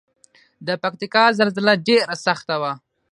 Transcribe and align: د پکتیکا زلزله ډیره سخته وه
د 0.67 0.69
پکتیکا 0.83 1.23
زلزله 1.39 1.73
ډیره 1.87 2.15
سخته 2.25 2.55
وه 2.61 2.73